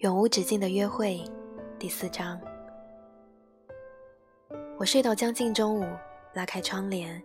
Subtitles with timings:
[0.00, 1.22] 永无止境的约会，
[1.78, 2.40] 第四章。
[4.78, 5.84] 我睡到将近中午，
[6.32, 7.22] 拉开窗帘，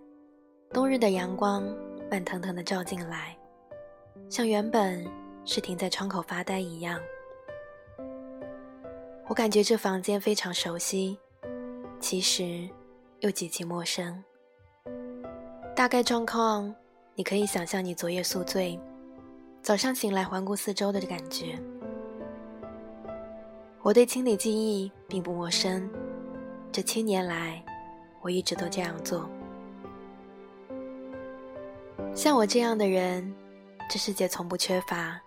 [0.73, 1.63] 冬日的阳光
[2.11, 3.34] 慢腾腾的照进来，
[4.30, 5.09] 像原本
[5.45, 6.99] 是停在窗口发呆一样。
[9.30, 11.17] 我感觉这房间非常熟悉，
[12.02, 12.70] 其实
[13.21, 14.21] 又极其陌生。
[15.73, 16.76] 大概状况，
[17.16, 18.77] 你可以想象你昨夜宿醉，
[19.62, 21.57] 早上醒来环顾四周的感觉。
[23.85, 25.88] 我对清理记忆并不陌生，
[26.71, 27.63] 这七年来，
[28.20, 29.30] 我一直都这样做。
[32.16, 33.31] 像我这样的人，
[33.88, 35.21] 这世界从不缺乏，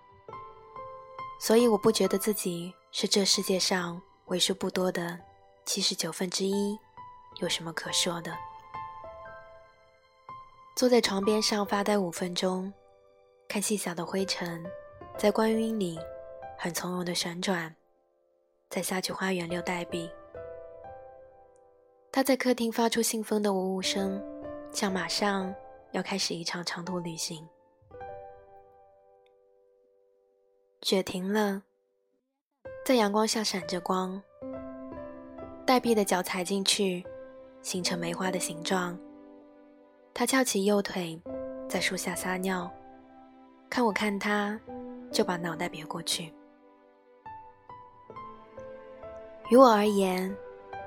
[1.39, 5.17] 所以我不觉得自己是这世界上为数不多的
[5.65, 6.77] 七十九分之一，
[7.37, 8.37] 有什么可说的？
[10.75, 12.73] 坐在床边上发呆五分钟，
[13.47, 14.67] 看细小的灰尘
[15.17, 15.97] 在光晕里
[16.59, 17.73] 很从容的旋转。
[18.69, 20.11] 在下去花园溜代币。
[22.13, 24.23] 他在客厅发出信封的呜呜声，
[24.73, 25.55] 像马上
[25.93, 27.47] 要开始一场长途旅行。
[30.83, 31.63] 雪停了，
[32.85, 34.23] 在阳光下闪着光。
[35.67, 37.05] 黛碧的脚踩进去，
[37.63, 38.99] 形成梅花的形状。
[40.15, 41.21] 他翘起右腿，
[41.69, 42.71] 在树下撒尿，
[43.69, 44.59] 看我看他，
[45.13, 46.33] 就把脑袋别过去。
[49.51, 50.35] 于我而言，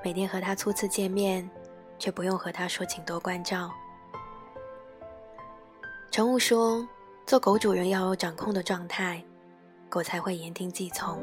[0.04, 1.48] 每天和他初次见面，
[1.98, 3.68] 却不用和他说请多关照。
[6.12, 6.86] 乘务说，
[7.26, 9.20] 做狗主人要有掌控的状态，
[9.88, 11.18] 狗才会言听计从。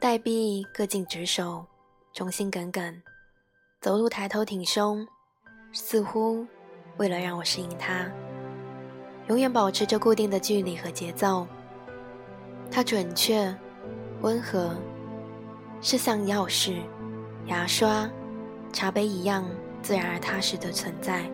[0.00, 1.66] 代币各尽职守，
[2.12, 3.02] 忠心耿耿，
[3.80, 5.04] 走路抬头挺胸，
[5.72, 6.46] 似乎
[6.96, 8.08] 为了让我适应他，
[9.26, 11.44] 永远保持着固定的距离和节奏。
[12.70, 13.52] 他准确，
[14.20, 14.72] 温和。
[15.84, 16.78] 是像钥匙、
[17.44, 18.08] 牙刷、
[18.72, 19.44] 茶杯一样
[19.82, 21.30] 自然而踏实的存在。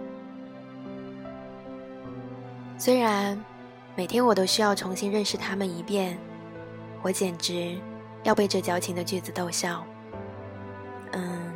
[2.77, 3.41] 虽然
[3.95, 6.19] 每天我都需要重新认识他们一遍，
[7.01, 7.79] 我简直
[8.25, 9.85] 要被这矫情的句子逗笑。
[11.13, 11.53] 嗯，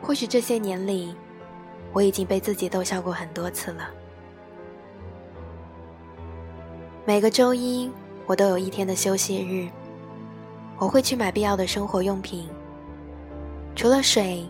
[0.00, 1.16] 或许这些年里，
[1.92, 3.90] 我已经被自己逗笑过很多次了。
[7.04, 7.90] 每个周一，
[8.24, 9.68] 我都有一天的休息日。
[10.82, 12.48] 我会去买必要的生活用品，
[13.76, 14.44] 除了水，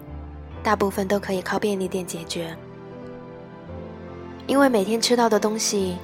[0.62, 2.56] 大部分都可以靠便利店解决。
[4.46, 5.98] 因为每天吃到的东西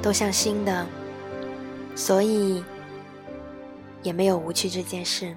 [0.00, 0.86] 都像新的，
[1.94, 2.64] 所以
[4.02, 5.36] 也没有无趣这件事。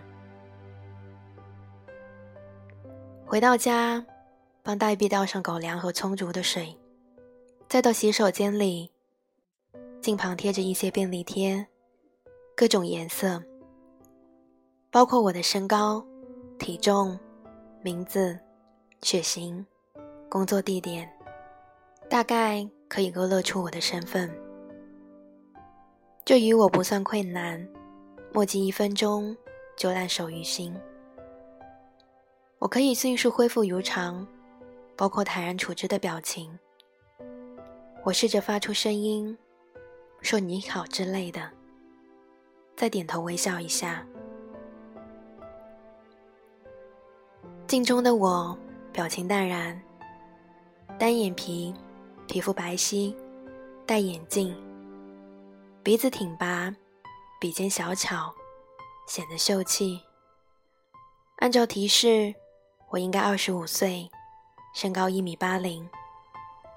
[3.26, 4.06] 回到家，
[4.64, 6.78] 帮黛碧倒上狗粮和充足的水，
[7.68, 8.90] 再到洗手间里，
[10.02, 11.68] 镜旁贴着一些便利贴，
[12.56, 13.44] 各种颜色。
[14.94, 16.06] 包括我的身高、
[16.60, 17.18] 体重、
[17.82, 18.40] 名字、
[19.02, 19.66] 血型、
[20.30, 21.12] 工作地点，
[22.08, 24.32] 大概可以勾勒出我的身份。
[26.24, 27.68] 这与我不算困难，
[28.32, 29.36] 墨迹一分钟
[29.76, 30.72] 就烂熟于心。
[32.60, 34.28] 我可以迅速恢复如常，
[34.96, 36.60] 包括坦然处之的表情。
[38.04, 39.36] 我试着发出声音，
[40.22, 41.50] 说“你好”之类的，
[42.78, 44.06] 再点头微笑一下。
[47.74, 48.56] 镜中的我，
[48.92, 49.82] 表情淡然，
[51.00, 51.74] 单眼皮，
[52.28, 53.16] 皮肤白皙，
[53.84, 54.56] 戴眼镜，
[55.82, 56.72] 鼻子挺拔，
[57.42, 58.32] 鼻尖小巧，
[59.08, 60.00] 显得秀气。
[61.38, 62.36] 按照提示，
[62.92, 64.08] 我应该二十五岁，
[64.76, 65.90] 身高一米八零，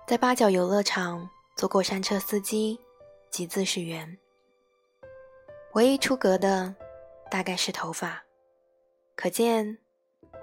[0.06, 2.80] 在八角游乐场做过山车司机
[3.28, 4.16] 及自驶员。
[5.74, 6.74] 唯一出格的，
[7.30, 8.22] 大概是头发，
[9.14, 9.76] 可见。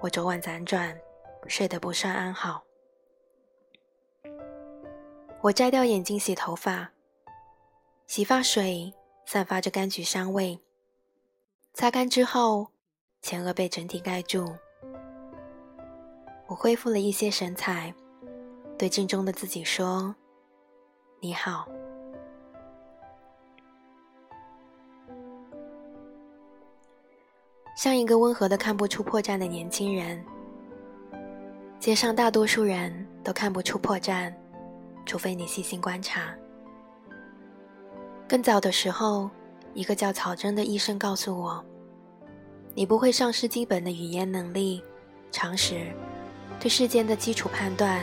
[0.01, 0.97] 我昨晚辗转，
[1.47, 2.63] 睡得不算安好。
[5.41, 6.91] 我摘掉眼镜洗头发，
[8.07, 8.93] 洗发水
[9.25, 10.59] 散发着柑橘香味。
[11.73, 12.67] 擦干之后，
[13.21, 14.53] 前额被整体盖住。
[16.47, 17.93] 我恢复了一些神采，
[18.77, 20.13] 对镜中的自己说
[21.21, 21.67] ：“你好。”
[27.83, 30.23] 像一个温和的看不出破绽的年轻人。
[31.81, 34.33] 街上大多数人都看不出破绽，
[35.05, 36.33] 除非你细心观察。
[38.25, 39.29] 更早的时候，
[39.73, 41.61] 一个叫曹真的医生告诉我
[42.73, 44.81] ：“你不会丧失基本的语言能力、
[45.29, 45.91] 常识、
[46.61, 48.01] 对世间的基础判断，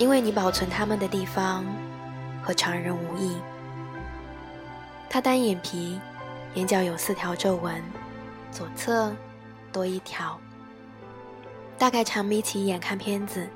[0.00, 1.64] 因为你保存他们的地方
[2.42, 3.36] 和常人无异。”
[5.08, 6.00] 他单眼皮，
[6.54, 7.80] 眼角有四条皱纹，
[8.54, 9.12] 左侧
[9.72, 10.38] 多一条，
[11.76, 13.48] 大概常眯起眼看片子。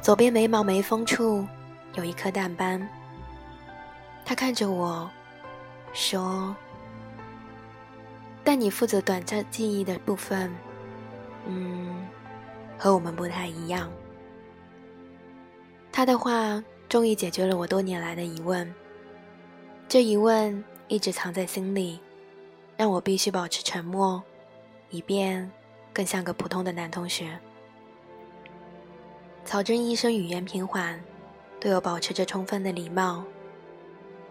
[0.00, 1.46] 左边眉毛眉峰处
[1.92, 2.88] 有一颗淡斑。
[4.24, 5.10] 他看着我，
[5.92, 6.56] 说
[8.42, 10.50] ：“但你负责短暂记忆的部分，
[11.46, 12.08] 嗯，
[12.78, 13.90] 和我们不太一样。”
[15.92, 18.74] 他的话终于解决了我多年来的疑问。
[19.86, 22.00] 这疑问一直藏在心里，
[22.76, 24.22] 让我必须保持沉默，
[24.90, 25.50] 以便
[25.92, 27.38] 更像个普通的男同学。
[29.44, 31.00] 曹真医生语言平缓，
[31.60, 33.24] 对我保持着充分的礼貌。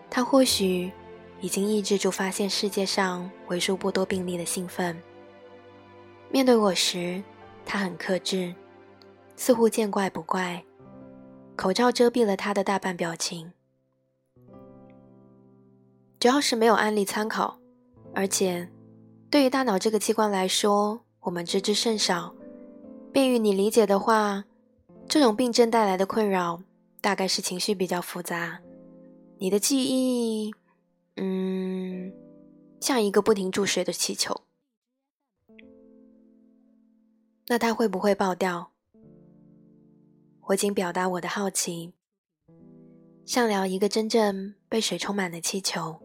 [0.09, 0.91] 他或许
[1.41, 4.95] 已经抑制住发现世界上为数不多病例的兴奋。
[6.29, 7.23] 面对我时，
[7.65, 8.53] 他很克制，
[9.35, 10.63] 似乎见怪不怪，
[11.55, 13.51] 口罩遮蔽了他的大半表情。
[16.19, 17.57] 主要是没有案例参考，
[18.15, 18.67] 而且
[19.29, 22.33] 对于大脑这个器官来说，我们知之甚少。
[23.11, 24.45] 便于你理解的话。
[25.07, 26.63] 这种病症带来的困扰，
[26.99, 28.59] 大概是情绪比较复杂。
[29.37, 30.51] 你的记忆，
[31.17, 32.11] 嗯，
[32.81, 34.41] 像一个不停注水的气球。
[37.47, 38.71] 那它会不会爆掉？
[40.47, 41.93] 我仅表达我的好奇，
[43.27, 46.01] 像聊一个真正被水充满的气球，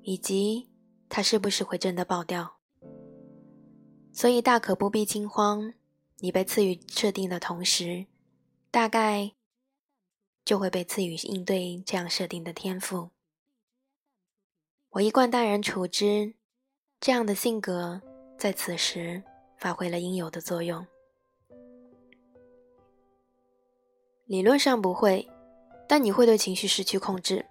[0.00, 0.70] 以及
[1.14, 2.56] 它是不是会真的爆掉。
[4.14, 5.74] 所以大可不必惊慌，
[6.20, 8.06] 你被赐予设定的同时。
[8.70, 9.32] 大概
[10.46, 13.10] 就会被赐予应对这样设定的天赋。
[14.92, 16.32] 我一贯淡然处之，
[16.98, 18.00] 这样的性格
[18.38, 19.22] 在此时
[19.58, 20.86] 发挥了应有的作用。
[24.24, 25.28] 理论上不会，
[25.86, 27.44] 但你会对情绪失去控制，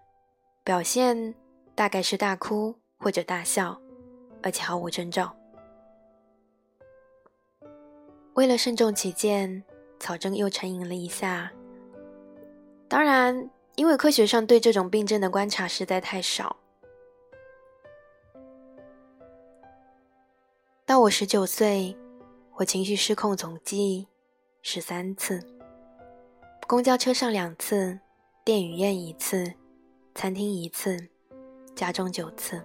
[0.64, 1.36] 表现
[1.76, 3.78] 大概是大哭或者大笑，
[4.44, 5.36] 而且毫无征兆。
[8.36, 9.64] 为了慎重起见。
[10.02, 11.52] 曹真又沉吟了一下。
[12.88, 16.58] 当然，因为科学上对这种病症的观察实在太少。
[20.88, 21.96] 到我十九岁，
[22.56, 24.08] 我情绪失控总计
[24.64, 25.40] 十三次，
[26.68, 28.00] 公交车上两次，
[28.44, 29.54] 电影院一次，
[30.16, 30.98] 餐厅一次，
[31.76, 32.60] 家中九次。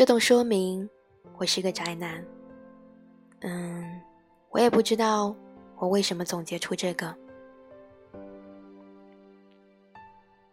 [0.00, 0.88] 这都说明
[1.36, 2.24] 我是个宅男。
[3.40, 4.00] 嗯，
[4.48, 5.36] 我也不知道。
[5.76, 7.14] 我为什么总结出这个？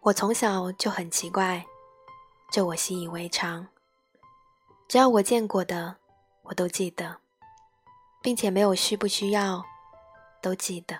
[0.01, 1.65] 我从小就很奇怪，
[2.51, 3.65] 这我习以为常。
[4.89, 5.95] 只要我见过的，
[6.41, 7.15] 我都记得，
[8.21, 9.63] 并且没有需不需要，
[10.41, 10.99] 都记得。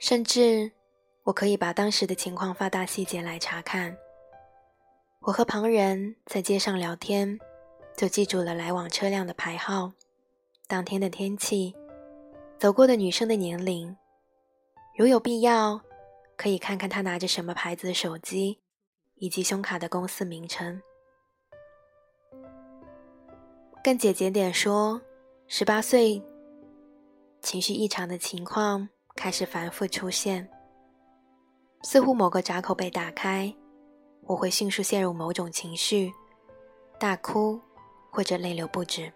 [0.00, 0.72] 甚至
[1.24, 3.94] 我可以把当时的情况放大细节来查看。
[5.20, 7.38] 我和旁人在街上聊天，
[7.96, 9.92] 就记住了来往车辆的牌号，
[10.68, 11.74] 当天的天气。
[12.56, 13.96] 走过的女生的年龄，
[14.96, 15.80] 如有必要，
[16.36, 18.60] 可以看看她拿着什么牌子的手机，
[19.16, 20.80] 以及胸卡的公司名称。
[23.82, 25.00] 更简洁点说，
[25.46, 26.22] 十八岁，
[27.42, 30.48] 情绪异常的情况开始反复出现，
[31.82, 33.54] 似乎某个闸口被打开，
[34.28, 36.12] 我会迅速陷入某种情绪，
[37.00, 37.58] 大哭
[38.10, 39.10] 或者泪流不止。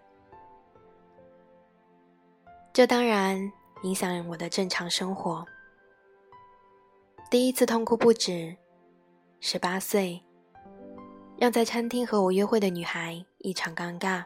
[2.73, 3.53] 这当然
[3.83, 5.45] 影响了我的正常生活。
[7.29, 8.57] 第一次痛哭不止，
[9.39, 10.19] 十八岁，
[11.37, 14.25] 让在餐厅和我约会的女孩异常尴尬。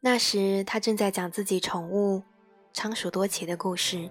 [0.00, 2.22] 那时她正在讲自己宠物
[2.74, 4.10] 仓鼠多奇的故事，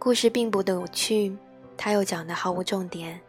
[0.00, 1.36] 故事并不有趣，
[1.76, 3.20] 他又讲的毫无重点，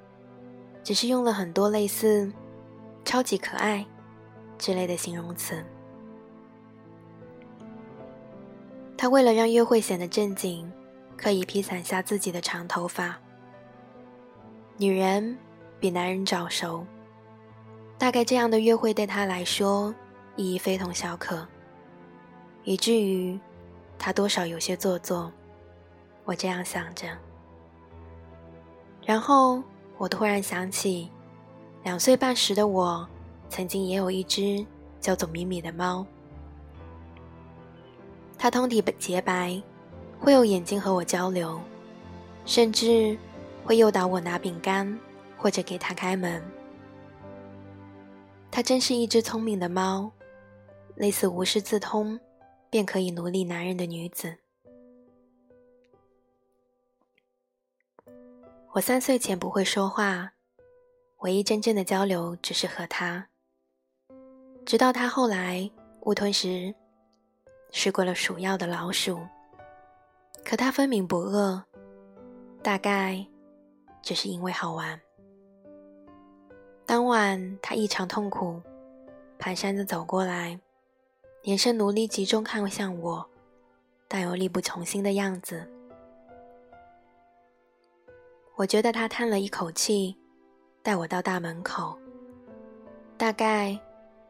[0.84, 2.32] 只是用了很多类似
[3.06, 3.86] “超级可爱”
[4.58, 5.64] 之类的形容词。
[8.98, 10.72] 他为了让约会显得正经，
[11.18, 13.18] 刻意披散下自己的长头发。
[14.78, 15.38] 女人
[15.80, 16.86] 比男人早熟，
[17.98, 19.94] 大概这样的约会对他来说
[20.36, 21.46] 意义非同小可，
[22.64, 23.40] 以至于
[24.00, 25.32] 他多少有些做作。
[26.24, 27.08] 我这样想着，
[29.06, 29.62] 然后
[29.98, 31.10] 我突然想起，
[31.84, 33.08] 两岁半时的我，
[33.50, 34.66] 曾经也有一只
[35.02, 36.06] 叫做米米的猫。
[38.38, 39.62] 它通体洁白，
[40.20, 41.60] 会用眼睛和我交流，
[42.46, 43.18] 甚至
[43.64, 44.98] 会诱导我拿饼干
[45.38, 46.42] 或者给它开门。
[48.52, 50.12] 它真是一只聪明的猫，
[50.96, 52.20] 类似无师自通
[52.70, 54.36] 便可以奴隶男人的女子。
[58.76, 60.34] 我三岁前不会说话，
[61.20, 63.28] 唯一真正的交流只是和他。
[64.66, 65.70] 直到他后来
[66.02, 66.74] 误吞食
[67.70, 69.20] 试过了鼠药的老鼠，
[70.44, 71.64] 可他分明不饿，
[72.64, 73.24] 大概
[74.02, 75.00] 只是因为好玩。
[76.84, 78.60] 当晚他异常痛苦，
[79.38, 80.60] 蹒跚着走过来，
[81.44, 83.24] 眼神努力集中看向我，
[84.08, 85.70] 但又力不从心的样子。
[88.64, 90.18] 我觉得他叹了一口气，
[90.82, 92.00] 带我到大门口，
[93.18, 93.78] 大概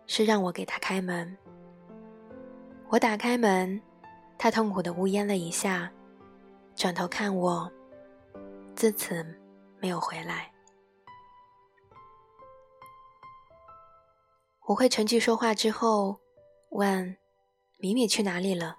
[0.08, 1.38] 是让我给他开门。
[2.90, 3.80] 我打开门，
[4.36, 5.88] 他痛苦的呜咽了一下，
[6.76, 7.72] 转头看我，
[8.76, 9.24] 自此
[9.80, 10.52] 没有回来。
[14.66, 16.20] 我会成句说话之后，
[16.72, 17.16] 问
[17.78, 18.78] ：“米米去哪里了？”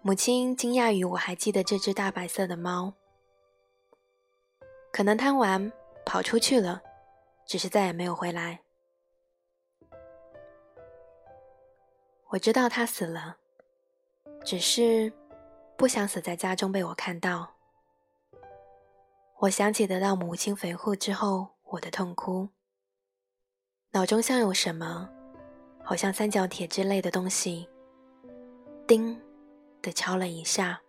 [0.00, 2.94] 母亲惊讶于我还记得这只大白色的猫，
[4.92, 5.72] 可能贪玩
[6.04, 6.82] 跑出去了，
[7.46, 8.60] 只是再也没有回来。
[12.28, 13.38] 我知道他死了，
[14.44, 15.12] 只是
[15.76, 17.54] 不想死在家中被我看到。
[19.38, 22.48] 我想起得到母亲肥护之后我的痛哭。
[23.90, 25.10] 脑中像有什么，
[25.82, 27.68] 好像三角铁之类的东西，
[28.86, 29.20] 叮
[29.80, 30.80] 的敲了一下。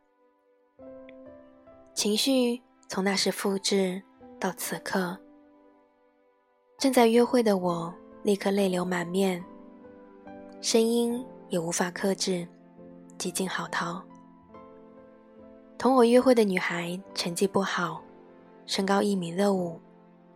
[1.93, 2.62] 情绪
[2.94, 4.00] 从那时复制
[4.40, 5.18] 到此刻，
[6.78, 9.44] 正在约会的我立刻泪流满面，
[10.62, 12.48] 声音也无法克制，
[13.18, 14.00] 几近嚎啕。
[15.76, 18.00] 同我约会的女孩成绩不好，
[18.68, 19.82] 身高一米六五，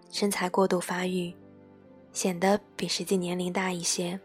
[0.09, 1.31] 身材过度发育。
[2.11, 4.19] 显得比实际年龄大一些。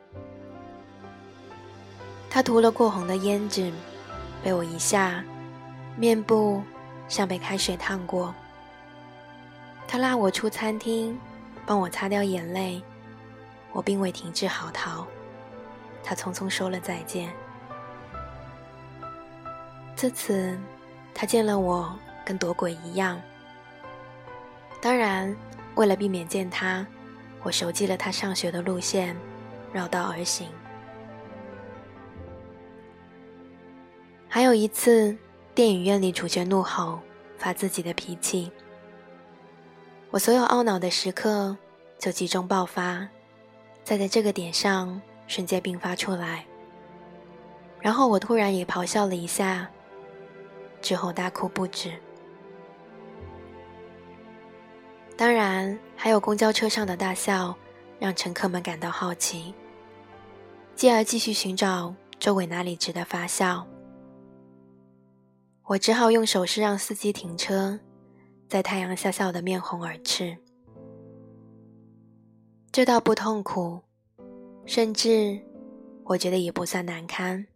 [2.30, 3.70] 她涂了过红的胭脂，
[4.42, 5.22] 被我一下，
[5.98, 6.62] 面部
[7.12, 8.34] 像被开水烫过。
[9.86, 11.20] 他拉我出餐厅，
[11.66, 12.82] 帮我擦掉眼泪。
[13.70, 15.04] 我并未停止嚎啕，
[16.02, 17.30] 他匆匆说了再见。
[19.94, 20.58] 自此，
[21.12, 23.20] 他见了我跟躲鬼一样。
[24.80, 25.36] 当然，
[25.74, 26.86] 为了避免见他。
[27.42, 29.14] 我熟记了他上学的路线，
[29.70, 30.48] 绕道而行。
[34.28, 35.14] 还有一次，
[35.54, 36.98] 电影院里主角怒吼，
[37.36, 38.50] 发自己的脾气，
[40.10, 41.54] 我所有懊恼的时刻
[41.98, 43.06] 就集中爆发，
[43.84, 46.46] 再在这个点上瞬间并发出来。
[47.80, 49.68] 然后我突然也咆哮了一下，
[50.80, 51.92] 之后大哭不止。
[55.18, 57.54] 当然，还有公交车上的大笑，
[57.98, 59.52] 让乘客们感到好奇，
[60.74, 63.66] 继而继续寻找周围哪里值得发笑。
[65.64, 67.78] 我只好用手势让司机停车，
[68.48, 70.36] 在太阳下笑得面红耳赤。
[72.70, 73.80] 这倒不痛苦，
[74.66, 75.40] 甚至
[76.04, 77.46] 我觉得也不算难堪。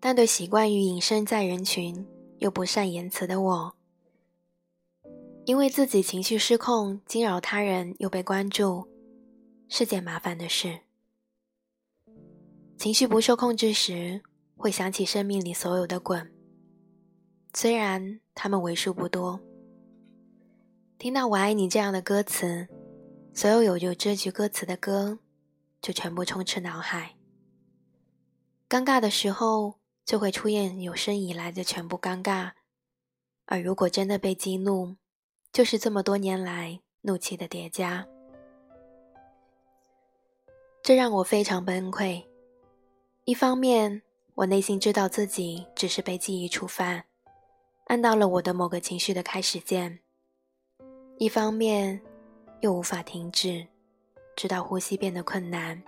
[0.00, 2.06] 但对习惯于隐身在人群
[2.38, 3.74] 又不善言辞的我，
[5.44, 8.88] 因为自己情绪失控，惊扰他人又被关注，
[9.68, 10.80] 是件麻烦的事。
[12.78, 14.22] 情绪不受控制时，
[14.60, 16.30] 会想起生命里所有的滚，
[17.54, 19.40] 虽然他们为数不多。
[20.98, 22.68] 听到“我爱你”这样的歌词，
[23.32, 25.18] 所有有有这句歌词的歌，
[25.80, 27.16] 就全部充斥脑海。
[28.68, 32.50] 尴尬的时候，就会出现有生以来的全部尴尬，
[33.46, 34.96] 而如果真的被激怒，
[35.54, 38.06] 就是这么多年来怒气的叠加，
[40.82, 42.26] 这让我非常崩溃。
[43.24, 44.02] 一方面，
[44.40, 47.04] 我内心知道自己只是被记忆触犯，
[47.88, 49.98] 按到了我的某个情绪的开始键；
[51.18, 52.00] 一方面，
[52.62, 53.66] 又无法停止，
[54.34, 55.82] 直到呼吸变得困难，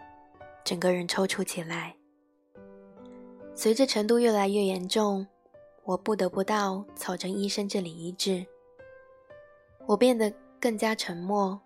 [0.62, 1.97] 整个人抽搐起来。
[3.54, 5.26] 随着程度越来越严重，
[5.85, 8.44] 我不得不到草城医生这里医治。
[9.87, 10.30] 我变得
[10.61, 11.59] 更加沉默，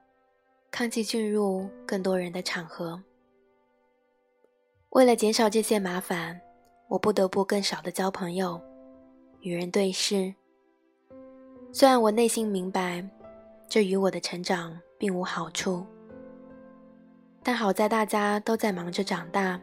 [0.70, 3.02] 抗拒进入更多人的场合。
[4.90, 6.40] 为了减少这些麻烦，
[6.88, 8.60] 我不得不更少的交朋友，
[9.40, 10.34] 与人对视。
[11.72, 13.04] 虽然我内心明白，
[13.68, 15.84] 这与我的成长并无好处，
[17.42, 19.60] 但好在大家都在忙着长大。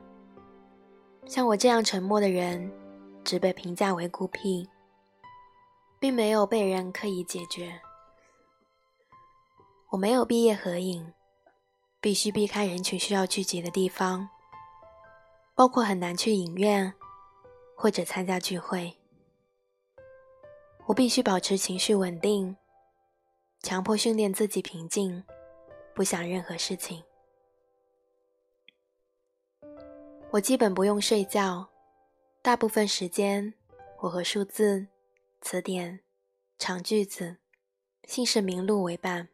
[1.25, 2.69] 像我这样沉默的人，
[3.23, 4.67] 只被评价为孤僻，
[5.99, 7.79] 并没有被人刻意解决。
[9.91, 11.13] 我没有毕业合影，
[12.01, 14.27] 必须避开人群需要聚集的地方，
[15.55, 16.93] 包括很难去影院
[17.75, 18.93] 或者参加聚会。
[20.85, 22.55] 我必须保持情绪稳定，
[23.61, 25.23] 强迫训练自己平静，
[25.93, 27.03] 不想任何事情。
[30.31, 31.69] 我基本不用睡觉，
[32.41, 33.53] 大部分时间
[33.99, 34.87] 我和数字、
[35.41, 35.99] 词典、
[36.57, 37.37] 长句子、
[38.05, 39.29] 姓氏名录为伴，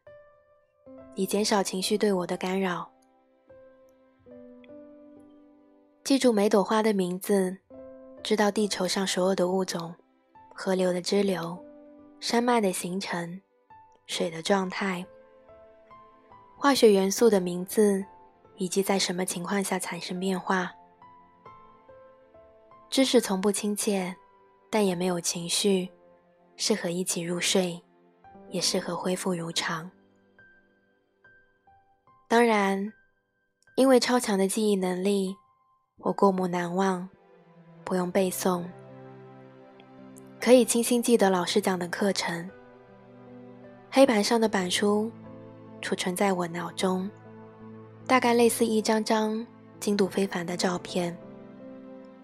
[1.15, 2.91] 以减少情绪对我的干扰。
[6.03, 7.57] 记住每朵花的名字，
[8.23, 9.95] 知道地球上所有的物种、
[10.53, 11.57] 河流的支流、
[12.19, 13.41] 山脉的形成、
[14.05, 15.05] 水的状态、
[16.57, 18.05] 化学元素的名字，
[18.57, 20.71] 以及在什么情况下产生变化。
[22.89, 24.15] 知识从不亲切，
[24.69, 25.89] 但也没有情绪，
[26.55, 27.81] 适合一起入睡，
[28.49, 29.89] 也适合恢复如常。
[32.27, 32.91] 当然，
[33.75, 35.35] 因为超强的记忆能力，
[35.97, 37.09] 我过目难忘，
[37.89, 38.63] 不用背诵，
[40.39, 42.47] 可以清晰记得老师讲的课程。
[43.89, 45.11] 黑板上的板书
[45.81, 47.09] 储存在我脑中，
[48.05, 49.43] 大概类似一张张
[49.79, 51.17] 精度非凡的照片。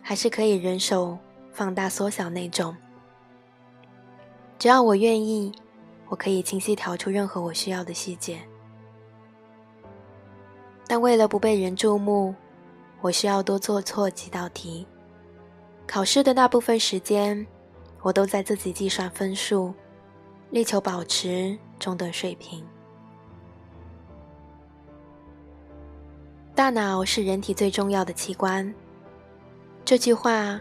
[0.03, 1.17] 还是可以人手
[1.51, 2.77] 放大缩小那种。
[4.60, 5.51] 只要我愿意，
[6.10, 8.39] 我可以清晰调出任何我需要的细节。
[10.86, 12.36] 但为了不被人注目，
[13.01, 14.86] 我需要多做错几道题。
[15.88, 17.46] 考试的大部分时间，
[18.01, 19.74] 我都在自己计算分数，
[20.50, 22.65] 力求保持中等水平。
[26.54, 28.74] 大脑是人体最重要的器官。
[29.84, 30.60] 这句话，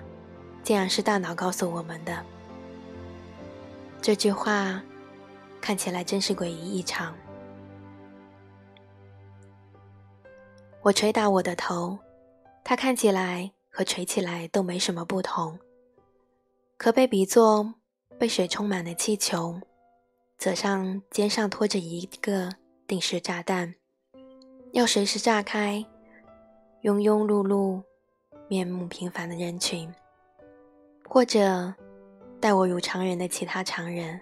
[0.62, 2.22] 竟然是大脑告诉我们的。
[4.02, 4.82] 这句话，
[5.60, 7.14] 看起来真是诡异异常。
[10.82, 11.98] 我捶打我的头，
[12.62, 15.58] 它看起来和垂起来都没什么不同，
[16.76, 17.74] 可被比作
[18.16, 19.60] 被水充满的气球，
[20.38, 22.54] 则上肩上拖着一个
[22.86, 23.74] 定时炸弹，
[24.72, 25.84] 要随时炸开，
[26.82, 27.82] 庸庸碌碌。
[28.46, 29.92] 面目平凡的人群，
[31.08, 31.74] 或者
[32.38, 34.20] 待我如常人的其他常人，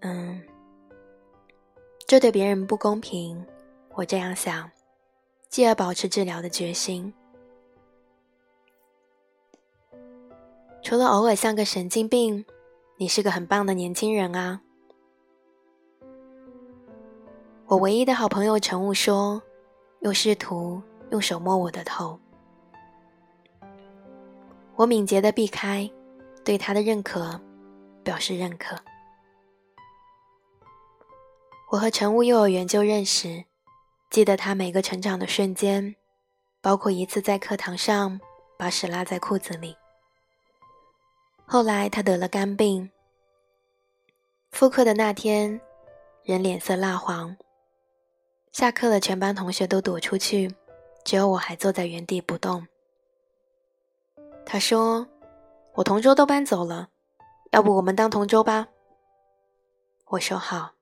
[0.00, 0.42] 嗯，
[2.08, 3.46] 这对别人不公平。
[3.92, 4.68] 我这样想，
[5.50, 7.12] 继而保持治疗的决心。
[10.82, 12.44] 除了偶尔像个神经病，
[12.96, 14.60] 你是个很棒的年轻人啊！
[17.66, 19.40] 我唯一的好朋友陈雾说，
[20.00, 22.18] 又试图用手摸我的头。
[24.74, 25.88] 我敏捷的避开，
[26.44, 27.40] 对他的认可
[28.02, 28.74] 表示认可。
[31.70, 33.44] 我和陈雾幼儿园就认识，
[34.10, 35.94] 记得他每个成长的瞬间，
[36.62, 38.18] 包括一次在课堂上
[38.58, 39.76] 把屎拉在裤子里。
[41.52, 42.92] 后来他得了肝病，
[44.52, 45.60] 复课的那天，
[46.22, 47.36] 人脸色蜡黄。
[48.52, 50.54] 下课了，全班同学都躲出去，
[51.04, 52.68] 只有我还坐在原地不动。
[54.46, 55.08] 他说
[55.74, 56.90] ：“我同桌都搬走了，
[57.50, 58.68] 要不我们当同桌吧？”
[60.06, 60.74] 我说：“好。”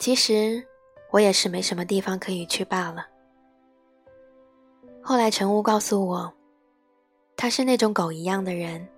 [0.00, 0.66] 其实
[1.12, 3.06] 我也是没什么地方可以去罢了。
[5.04, 6.34] 后来陈雾告诉我，
[7.40, 8.88] 他是那种狗一样的人，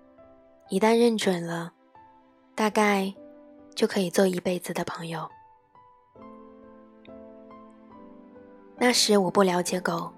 [0.69, 1.71] 一旦认准了，
[2.55, 3.13] 大概
[3.75, 5.29] 就可以做一辈子的朋友。
[8.77, 10.11] 那时我不了解狗。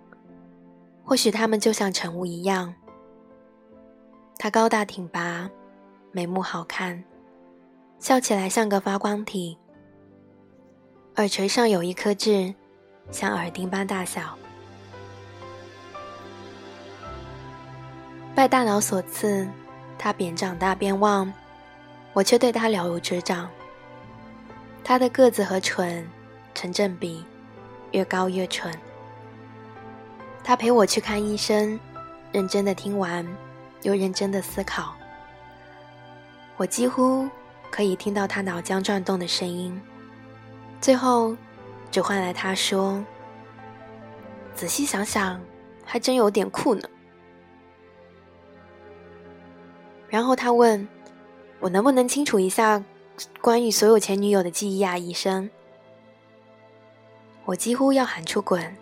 [1.03, 2.73] 或许他们就像晨雾一样，
[4.37, 5.49] 他高大挺拔，
[6.13, 7.03] 眉目好看，
[7.99, 9.57] 笑起来像个发光体，
[11.17, 12.55] 耳垂上有一颗痣，
[13.11, 14.37] 像耳钉般大小。
[18.35, 19.47] 拜大脑所赐，
[19.97, 21.31] 他边长大边旺，
[22.13, 23.47] 我却对他了如指掌。
[24.83, 26.03] 他的个子和蠢
[26.55, 27.23] 成正比，
[27.91, 28.73] 越高越蠢。
[30.43, 31.79] 他陪我去看医生，
[32.31, 33.25] 认真的听完，
[33.83, 34.95] 又认真的思考。
[36.57, 37.29] 我几乎
[37.69, 39.79] 可以听到他脑浆转动的声音，
[40.81, 41.37] 最后
[41.91, 43.03] 只换来他说
[44.55, 45.39] ：“仔细想想，
[45.85, 46.81] 还真有点酷呢。”
[50.13, 50.87] 然后他问
[51.59, 52.83] 我能不能清楚一下
[53.41, 55.49] 关于所有前女友的记忆啊，医生。
[57.45, 58.77] 我几乎要喊出滚。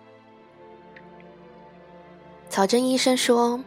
[2.49, 3.63] 曹真医生说：“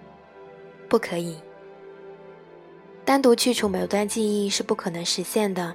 [0.90, 1.40] 不可以，
[3.02, 5.74] 单独去除某段记忆是不可能实现的。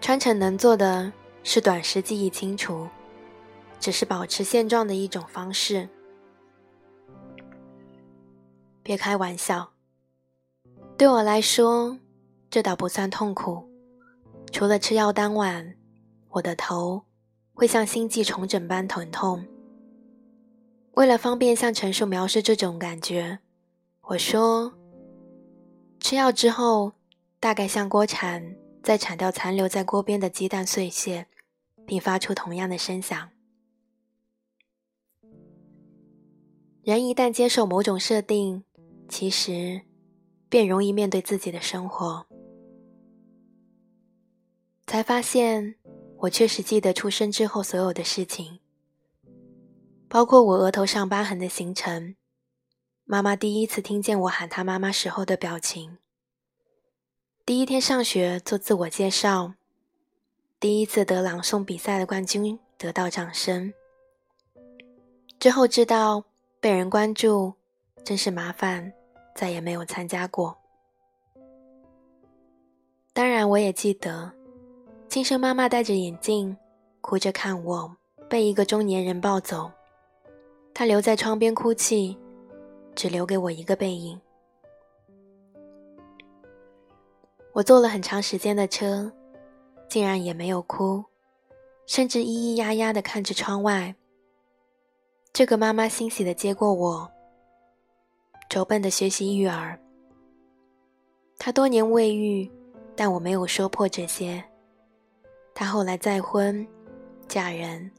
[0.00, 1.12] 川成能做的
[1.42, 2.86] 是短时记忆清除，
[3.80, 5.88] 只是保持现状的一种方式。
[8.84, 9.72] 别开玩笑，
[10.98, 11.96] 对我来说，
[12.50, 13.62] 这倒不算痛苦，
[14.50, 15.76] 除了吃药当晚，
[16.28, 17.04] 我的头
[17.54, 19.46] 会像心悸重整般疼痛。
[20.94, 23.38] 为了方便向陈述描述这种感觉，
[24.00, 24.72] 我说：
[26.00, 26.90] 吃药之后，
[27.38, 31.28] 大概像锅铲在铲掉残留在锅边的鸡蛋碎屑，
[31.86, 33.28] 并发出同样的声响。
[36.82, 38.64] 人一旦接受某种设定，
[39.08, 39.82] 其实
[40.48, 42.26] 便容易面对自己的生活。
[44.86, 45.74] 才发现，
[46.18, 48.60] 我确实记得出生之后所有的事情。
[50.08, 52.16] 包括我额头上疤痕的形成，
[53.04, 55.98] 妈妈第一次听见我喊她妈妈时候的表情，
[57.44, 59.52] 第一天上学做自我介绍，
[60.58, 63.74] 第一次得朗诵比赛的冠军得到掌声，
[65.38, 66.24] 之后知道
[66.58, 67.52] 被人关注
[68.02, 68.94] 真是麻烦，
[69.38, 70.58] 再也没有参加过。
[73.12, 74.32] 当然，我也记得
[75.08, 76.56] 亲生妈妈戴着眼镜，
[77.00, 77.96] 哭着看我
[78.28, 79.70] 被一个中年人抱走。
[80.74, 82.18] 她留在窗边哭泣，
[82.96, 84.20] 只留给我一个背影。
[87.52, 89.12] 我坐了很长时间的车，
[89.88, 91.04] 竟然也没有哭，
[91.86, 93.94] 甚至咿咿呀呀的看着窗外。
[95.32, 97.12] 这个妈妈欣喜的接过我，
[98.48, 99.78] 拙笨的学习育儿。
[101.38, 102.50] 她多年未育，
[102.96, 104.42] 但我没有说破这些。
[105.54, 106.66] 她后来再婚，
[107.28, 107.90] 嫁人。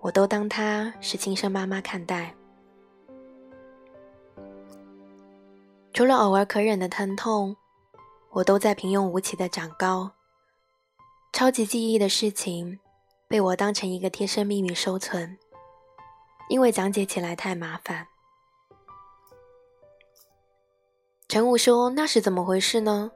[0.00, 2.34] 我都当她是亲生妈妈看待，
[5.94, 7.56] 除了偶尔可忍的疼痛，
[8.30, 10.10] 我都在平庸无奇的长高。
[11.32, 12.78] 超级记忆的事情
[13.28, 15.38] 被我当成一个贴身秘密收存，
[16.50, 18.06] 因为讲解起来太麻烦。
[21.34, 23.10] 陈武说：“那是怎么回事呢？”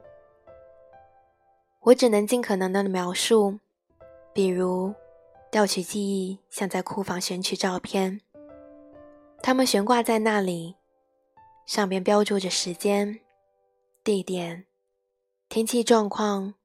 [1.79, 3.59] 我只能尽可能的描述，
[4.33, 4.93] 比如。
[5.49, 8.19] 调取记忆，像在库房选取照片，
[9.41, 10.75] 它们悬挂在那里，
[11.65, 13.21] 上边标注着时间、
[14.03, 14.65] 地点、
[15.47, 16.55] 天气状况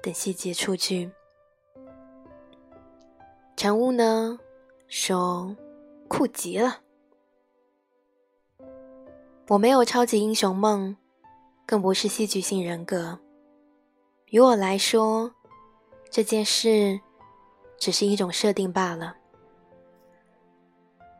[0.00, 1.10] 等细节数据。
[3.56, 4.38] 陈雾呢
[4.86, 5.56] 说
[6.06, 6.81] ：“酷极了！
[9.48, 10.96] 我没有超级英雄梦，
[11.66, 13.18] 更不是戏剧性人格。
[14.26, 15.32] 于我来说，
[16.10, 17.00] 这件事……”
[17.82, 19.16] 只是一种设定罢了。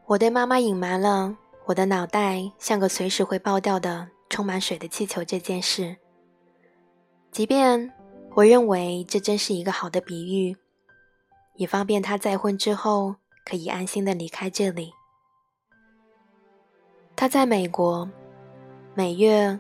[0.06, 5.96] 我对妈妈隐瞒了我的脑袋像个随时会爆掉的充满水的气球这件事，
[7.32, 7.92] 即便
[8.36, 10.56] 我认为这真是一个好的比喻，
[11.56, 14.92] 以方便她再婚之后可以安心的离开这里。
[17.14, 18.08] 他在美国，
[18.94, 19.58] 每月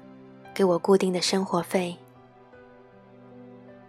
[0.52, 1.96] 给我固定的生活费，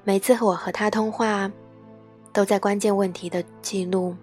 [0.03, 1.51] 每次我和他通话。
[2.33, 4.15] 都在关键问题的记录，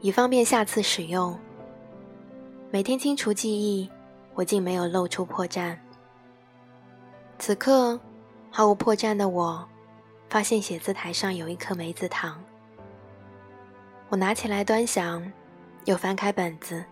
[0.00, 1.38] 以方便下次使用。
[2.70, 3.90] 每天清除记忆，
[4.32, 5.76] 我竟没有露出破绽。
[7.38, 8.00] 此刻，
[8.50, 9.68] 毫无破绽的我，
[10.30, 12.42] 发现写字台上有一颗梅子糖。
[14.08, 15.30] 我拿起来端详，
[15.84, 16.82] 又翻开本子，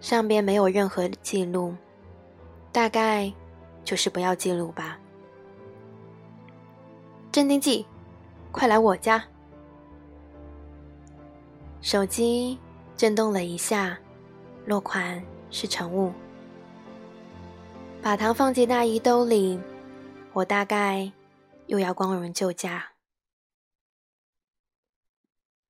[0.00, 1.74] 上边没有任何记录，
[2.72, 3.32] 大概
[3.84, 4.98] 就是不要记录吧。
[7.30, 7.86] 镇定剂。
[8.50, 9.22] 快来我家！
[11.82, 12.58] 手机
[12.96, 13.96] 震动了一下，
[14.64, 16.10] 落款是晨雾。
[18.02, 19.60] 把糖放进大衣兜里，
[20.32, 21.12] 我大概
[21.66, 22.92] 又要光荣救驾。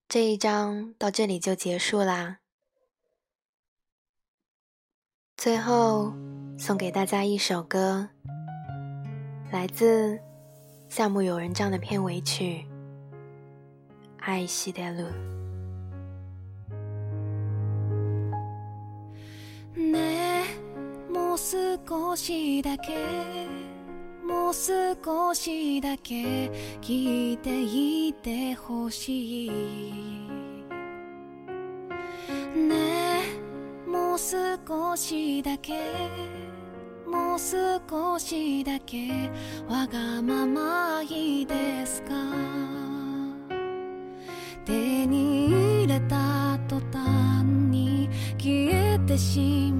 [0.08, 2.38] 这一章到这里就结束啦。
[5.37, 6.13] 最后
[6.57, 8.07] 送给大家一首歌，
[9.51, 10.19] 来自。
[10.95, 12.43] 夏目友人帐的片尾曲《
[14.19, 15.03] 爱惜的路》。
[19.75, 20.43] ね
[21.11, 22.95] もう少しだけ
[24.23, 29.49] もう少しだけ聞いていてほしい
[32.55, 32.69] ね
[33.06, 33.06] も
[34.18, 35.74] 少しだけ
[37.06, 39.30] もう少しだけ
[39.68, 42.08] わがままいいですか？
[44.64, 49.77] 手に入れた途端に消えてしまう。